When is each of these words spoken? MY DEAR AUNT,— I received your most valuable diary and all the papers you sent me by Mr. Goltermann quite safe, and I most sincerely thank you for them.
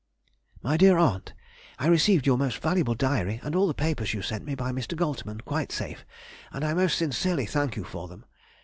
MY 0.63 0.77
DEAR 0.77 0.97
AUNT,— 0.97 1.35
I 1.77 1.85
received 1.85 2.25
your 2.25 2.35
most 2.35 2.57
valuable 2.57 2.95
diary 2.95 3.39
and 3.43 3.55
all 3.55 3.67
the 3.67 3.75
papers 3.75 4.15
you 4.15 4.23
sent 4.23 4.43
me 4.43 4.55
by 4.55 4.71
Mr. 4.71 4.95
Goltermann 4.97 5.41
quite 5.45 5.71
safe, 5.71 6.07
and 6.51 6.65
I 6.65 6.73
most 6.73 6.97
sincerely 6.97 7.45
thank 7.45 7.75
you 7.75 7.83
for 7.83 8.07
them. 8.07 8.25